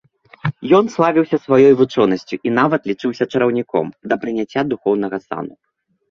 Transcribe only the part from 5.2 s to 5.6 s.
сану.